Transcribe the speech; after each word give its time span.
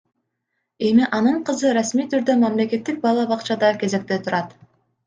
Эми 0.87 1.05
анын 1.17 1.37
кызы 1.49 1.75
расмий 1.79 2.09
түрдө 2.15 2.37
мамлекеттик 2.45 3.01
бала 3.07 3.31
бакчада 3.35 3.75
кезекте 3.85 4.23
турат. 4.27 4.61